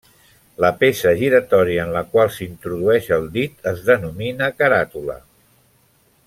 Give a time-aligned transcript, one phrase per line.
[0.63, 5.21] La peça giratòria en la qual s'introdueix el dit es denomina caràtula.